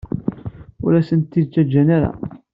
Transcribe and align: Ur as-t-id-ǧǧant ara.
Ur 0.83 0.91
as-t-id-ǧǧant 0.99 1.89
ara. 1.97 2.11